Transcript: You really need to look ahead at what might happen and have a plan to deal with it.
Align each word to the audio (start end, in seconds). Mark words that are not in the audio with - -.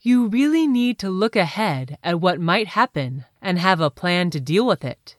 You 0.00 0.28
really 0.28 0.68
need 0.68 0.98
to 1.00 1.10
look 1.10 1.34
ahead 1.34 1.98
at 2.04 2.20
what 2.20 2.40
might 2.40 2.68
happen 2.68 3.24
and 3.42 3.58
have 3.58 3.80
a 3.80 3.90
plan 3.90 4.30
to 4.30 4.40
deal 4.40 4.64
with 4.64 4.84
it. 4.84 5.16